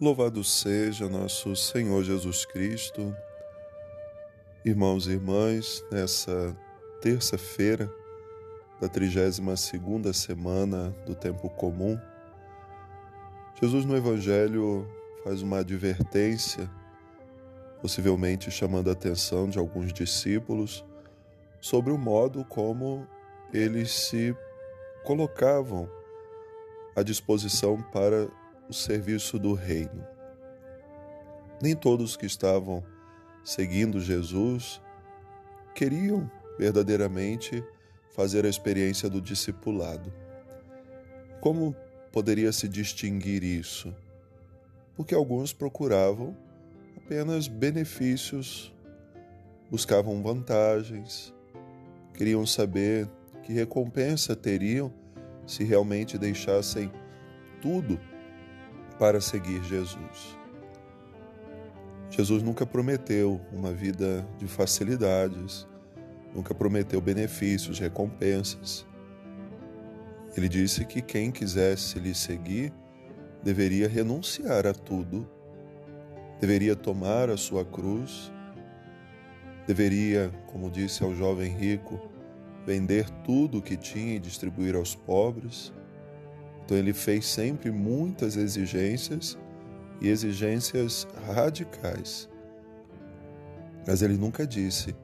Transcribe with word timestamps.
Louvado 0.00 0.42
seja 0.42 1.10
nosso 1.10 1.54
Senhor 1.54 2.02
Jesus 2.02 2.46
Cristo. 2.46 3.14
Irmãos 4.64 5.06
e 5.06 5.10
irmãs, 5.10 5.84
nessa 5.92 6.56
terça-feira 7.02 7.86
da 8.80 8.88
32ª 8.88 10.10
semana 10.14 10.88
do 11.04 11.14
tempo 11.14 11.50
comum, 11.50 12.00
Jesus 13.60 13.84
no 13.84 13.94
evangelho 13.94 14.88
faz 15.22 15.42
uma 15.42 15.58
advertência, 15.58 16.66
possivelmente 17.82 18.50
chamando 18.50 18.88
a 18.88 18.94
atenção 18.94 19.50
de 19.50 19.58
alguns 19.58 19.92
discípulos 19.92 20.82
sobre 21.60 21.92
o 21.92 21.98
modo 21.98 22.42
como 22.46 23.06
eles 23.52 23.90
se 23.90 24.34
colocavam 25.04 25.86
à 26.96 27.02
disposição 27.02 27.82
para 27.92 28.30
o 28.70 28.72
serviço 28.72 29.36
do 29.36 29.52
reino. 29.52 30.06
Nem 31.60 31.74
todos 31.74 32.16
que 32.16 32.24
estavam 32.24 32.84
seguindo 33.42 34.00
Jesus 34.00 34.80
queriam 35.74 36.30
verdadeiramente 36.56 37.64
fazer 38.14 38.46
a 38.46 38.48
experiência 38.48 39.10
do 39.10 39.20
discipulado. 39.20 40.12
Como 41.40 41.74
poderia 42.12 42.52
se 42.52 42.68
distinguir 42.68 43.42
isso? 43.42 43.92
Porque 44.94 45.16
alguns 45.16 45.52
procuravam 45.52 46.36
apenas 46.96 47.48
benefícios, 47.48 48.72
buscavam 49.68 50.22
vantagens, 50.22 51.34
queriam 52.14 52.46
saber 52.46 53.10
que 53.42 53.52
recompensa 53.52 54.36
teriam 54.36 54.92
se 55.44 55.64
realmente 55.64 56.16
deixassem 56.16 56.92
tudo 57.60 57.98
para 59.00 59.18
seguir 59.18 59.64
Jesus. 59.64 60.36
Jesus 62.10 62.42
nunca 62.42 62.66
prometeu 62.66 63.40
uma 63.50 63.72
vida 63.72 64.28
de 64.36 64.46
facilidades, 64.46 65.66
nunca 66.34 66.54
prometeu 66.54 67.00
benefícios, 67.00 67.78
recompensas. 67.78 68.86
Ele 70.36 70.50
disse 70.50 70.84
que 70.84 71.00
quem 71.00 71.30
quisesse 71.30 71.98
lhe 71.98 72.14
seguir 72.14 72.74
deveria 73.42 73.88
renunciar 73.88 74.66
a 74.66 74.74
tudo, 74.74 75.26
deveria 76.38 76.76
tomar 76.76 77.30
a 77.30 77.38
sua 77.38 77.64
cruz, 77.64 78.30
deveria, 79.66 80.30
como 80.48 80.70
disse 80.70 81.02
ao 81.02 81.14
jovem 81.14 81.50
rico, 81.56 81.98
vender 82.66 83.08
tudo 83.24 83.58
o 83.58 83.62
que 83.62 83.78
tinha 83.78 84.16
e 84.16 84.20
distribuir 84.20 84.76
aos 84.76 84.94
pobres 84.94 85.72
então 86.70 86.78
ele 86.78 86.92
fez 86.92 87.26
sempre 87.26 87.68
muitas 87.72 88.36
exigências 88.36 89.36
e 90.00 90.06
exigências 90.06 91.04
radicais. 91.34 92.28
Mas 93.84 94.02
ele 94.02 94.16
nunca 94.16 94.46
disse 94.46 94.94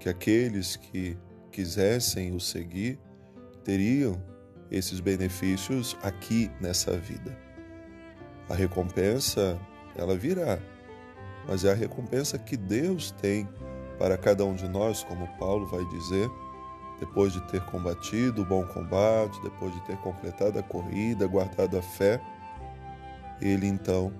que 0.00 0.08
aqueles 0.08 0.74
que 0.74 1.18
quisessem 1.50 2.34
o 2.34 2.40
seguir 2.40 2.98
teriam 3.62 4.22
esses 4.70 5.00
benefícios 5.00 5.98
aqui 6.02 6.50
nessa 6.58 6.96
vida. 6.96 7.36
A 8.48 8.54
recompensa, 8.54 9.60
ela 9.94 10.16
virá, 10.16 10.58
mas 11.46 11.62
é 11.62 11.72
a 11.72 11.74
recompensa 11.74 12.38
que 12.38 12.56
Deus 12.56 13.10
tem 13.10 13.46
para 13.98 14.16
cada 14.16 14.46
um 14.46 14.54
de 14.54 14.66
nós, 14.66 15.04
como 15.04 15.28
Paulo 15.36 15.66
vai 15.66 15.84
dizer, 15.90 16.30
depois 17.02 17.32
de 17.32 17.40
ter 17.40 17.60
combatido 17.62 18.42
o 18.42 18.44
bom 18.44 18.64
combate, 18.64 19.42
depois 19.42 19.74
de 19.74 19.80
ter 19.80 19.96
completado 19.96 20.56
a 20.60 20.62
corrida, 20.62 21.26
guardado 21.26 21.76
a 21.76 21.82
fé, 21.82 22.20
ele 23.40 23.66
então 23.66 24.12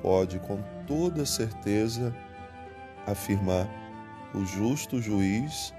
pode 0.00 0.38
com 0.38 0.58
toda 0.86 1.26
certeza 1.26 2.16
afirmar: 3.06 3.68
o 4.34 4.46
justo 4.46 4.98
juiz 4.98 5.74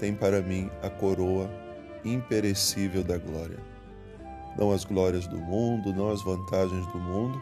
tem 0.00 0.12
para 0.12 0.42
mim 0.42 0.68
a 0.82 0.90
coroa 0.90 1.48
imperecível 2.04 3.04
da 3.04 3.16
glória. 3.16 3.60
Não 4.58 4.72
as 4.72 4.84
glórias 4.84 5.28
do 5.28 5.38
mundo, 5.38 5.94
não 5.94 6.10
as 6.10 6.20
vantagens 6.20 6.84
do 6.88 6.98
mundo, 6.98 7.40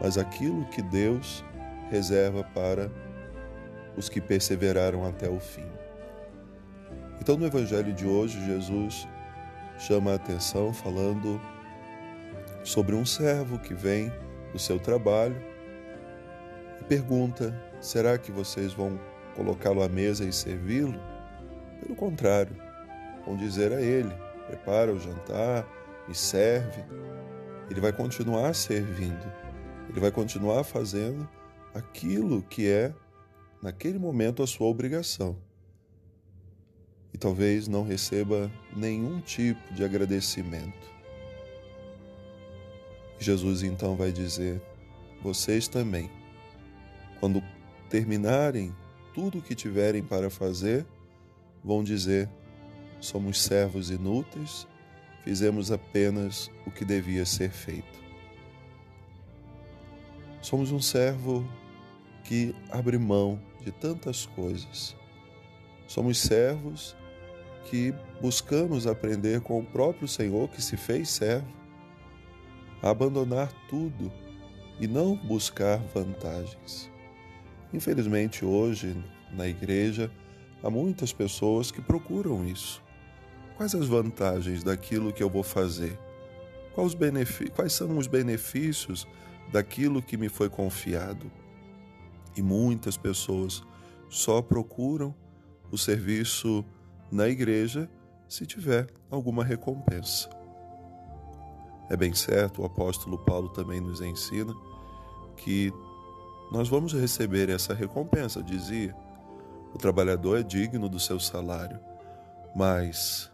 mas 0.00 0.16
aquilo 0.16 0.64
que 0.66 0.82
Deus 0.82 1.44
reserva 1.90 2.44
para 2.54 2.92
os 3.96 4.08
que 4.08 4.20
perseveraram 4.20 5.04
até 5.04 5.28
o 5.28 5.40
fim. 5.40 5.77
Então, 7.28 7.36
no 7.36 7.44
Evangelho 7.44 7.92
de 7.92 8.06
hoje, 8.06 8.42
Jesus 8.46 9.06
chama 9.78 10.12
a 10.12 10.14
atenção 10.14 10.72
falando 10.72 11.38
sobre 12.64 12.94
um 12.96 13.04
servo 13.04 13.58
que 13.58 13.74
vem 13.74 14.10
do 14.50 14.58
seu 14.58 14.78
trabalho 14.78 15.36
e 16.80 16.84
pergunta: 16.84 17.54
será 17.82 18.16
que 18.16 18.32
vocês 18.32 18.72
vão 18.72 18.98
colocá-lo 19.36 19.82
à 19.82 19.90
mesa 19.90 20.24
e 20.24 20.32
servi-lo? 20.32 20.98
Pelo 21.82 21.94
contrário, 21.94 22.56
vão 23.26 23.36
dizer 23.36 23.74
a 23.74 23.82
ele: 23.82 24.14
prepara 24.46 24.90
o 24.90 24.98
jantar 24.98 25.68
e 26.08 26.14
serve. 26.14 26.82
Ele 27.70 27.78
vai 27.78 27.92
continuar 27.92 28.54
servindo, 28.54 29.30
ele 29.90 30.00
vai 30.00 30.10
continuar 30.10 30.64
fazendo 30.64 31.28
aquilo 31.74 32.40
que 32.40 32.70
é, 32.70 32.90
naquele 33.62 33.98
momento, 33.98 34.42
a 34.42 34.46
sua 34.46 34.66
obrigação 34.66 35.36
talvez 37.18 37.68
não 37.68 37.82
receba 37.82 38.50
nenhum 38.74 39.20
tipo 39.20 39.74
de 39.74 39.84
agradecimento. 39.84 40.88
Jesus 43.18 43.62
então 43.62 43.96
vai 43.96 44.12
dizer: 44.12 44.62
vocês 45.22 45.66
também, 45.68 46.10
quando 47.20 47.42
terminarem 47.90 48.74
tudo 49.14 49.38
o 49.38 49.42
que 49.42 49.54
tiverem 49.54 50.02
para 50.02 50.30
fazer, 50.30 50.86
vão 51.64 51.82
dizer: 51.82 52.28
somos 53.00 53.42
servos 53.42 53.90
inúteis, 53.90 54.66
fizemos 55.24 55.72
apenas 55.72 56.50
o 56.64 56.70
que 56.70 56.84
devia 56.84 57.26
ser 57.26 57.50
feito. 57.50 57.98
Somos 60.40 60.70
um 60.70 60.80
servo 60.80 61.44
que 62.24 62.54
abre 62.70 62.96
mão 62.96 63.40
de 63.60 63.72
tantas 63.72 64.24
coisas. 64.24 64.94
Somos 65.86 66.18
servos 66.18 66.96
que 67.68 67.94
buscamos 68.20 68.86
aprender 68.86 69.40
com 69.40 69.58
o 69.58 69.64
próprio 69.64 70.08
Senhor 70.08 70.48
que 70.48 70.62
se 70.62 70.76
fez 70.76 71.10
servo, 71.10 71.46
abandonar 72.82 73.52
tudo 73.68 74.10
e 74.80 74.86
não 74.86 75.14
buscar 75.16 75.78
vantagens. 75.94 76.90
Infelizmente, 77.72 78.44
hoje, 78.44 78.96
na 79.32 79.46
igreja, 79.46 80.10
há 80.62 80.70
muitas 80.70 81.12
pessoas 81.12 81.70
que 81.70 81.82
procuram 81.82 82.46
isso. 82.46 82.82
Quais 83.56 83.74
as 83.74 83.86
vantagens 83.86 84.62
daquilo 84.62 85.12
que 85.12 85.22
eu 85.22 85.28
vou 85.28 85.42
fazer? 85.42 85.98
Quais, 86.74 86.96
Quais 87.54 87.72
são 87.72 87.98
os 87.98 88.06
benefícios 88.06 89.06
daquilo 89.52 90.00
que 90.00 90.16
me 90.16 90.28
foi 90.28 90.48
confiado? 90.48 91.30
E 92.36 92.40
muitas 92.40 92.96
pessoas 92.96 93.62
só 94.08 94.40
procuram 94.40 95.14
o 95.70 95.76
serviço 95.76 96.64
na 97.10 97.28
igreja 97.28 97.88
se 98.28 98.46
tiver 98.46 98.86
alguma 99.10 99.42
recompensa. 99.42 100.28
É 101.90 101.96
bem 101.96 102.12
certo, 102.12 102.62
o 102.62 102.64
apóstolo 102.66 103.18
Paulo 103.18 103.48
também 103.48 103.80
nos 103.80 104.00
ensina 104.00 104.54
que 105.36 105.72
nós 106.52 106.68
vamos 106.68 106.92
receber 106.92 107.48
essa 107.48 107.72
recompensa, 107.72 108.42
dizia. 108.42 108.94
O 109.74 109.78
trabalhador 109.78 110.38
é 110.38 110.42
digno 110.42 110.88
do 110.88 110.98
seu 110.98 111.20
salário, 111.20 111.78
mas 112.54 113.30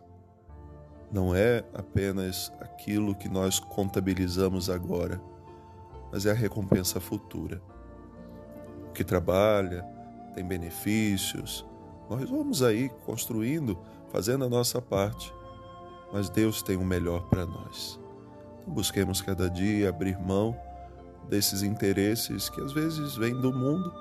não 1.10 1.34
é 1.34 1.64
apenas 1.72 2.52
aquilo 2.60 3.14
que 3.14 3.28
nós 3.28 3.58
contabilizamos 3.60 4.68
agora, 4.68 5.20
mas 6.12 6.26
é 6.26 6.30
a 6.30 6.34
recompensa 6.34 7.00
futura. 7.00 7.62
O 8.88 8.92
que 8.92 9.04
trabalha 9.04 9.84
tem 10.34 10.44
benefícios, 10.44 11.64
nós 12.08 12.28
vamos 12.28 12.62
aí 12.62 12.88
construindo, 13.04 13.78
fazendo 14.10 14.44
a 14.44 14.48
nossa 14.48 14.80
parte, 14.80 15.32
mas 16.12 16.28
Deus 16.28 16.62
tem 16.62 16.76
o 16.76 16.84
melhor 16.84 17.22
para 17.28 17.46
nós. 17.46 17.98
Então, 18.60 18.74
busquemos 18.74 19.20
cada 19.20 19.48
dia 19.48 19.88
abrir 19.88 20.18
mão 20.18 20.56
desses 21.28 21.62
interesses 21.62 22.48
que 22.48 22.60
às 22.60 22.72
vezes 22.72 23.16
vêm 23.16 23.34
do 23.34 23.52
mundo 23.52 23.92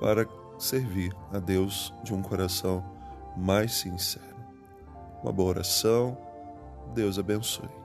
para 0.00 0.26
servir 0.58 1.14
a 1.32 1.38
Deus 1.38 1.92
de 2.02 2.14
um 2.14 2.22
coração 2.22 2.84
mais 3.36 3.72
sincero. 3.74 4.26
Uma 5.22 5.32
boa 5.32 5.50
oração. 5.50 6.16
Deus 6.94 7.18
abençoe. 7.18 7.77